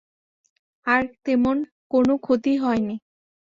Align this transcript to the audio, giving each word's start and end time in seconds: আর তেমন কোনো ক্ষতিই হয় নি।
আর 0.87 1.01
তেমন 1.25 1.57
কোনো 1.91 2.13
ক্ষতিই 2.17 2.57
হয় 2.57 2.81
নি। 2.87 2.95